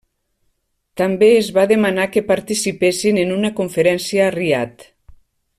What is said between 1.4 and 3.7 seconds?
es va demanar que participessin en una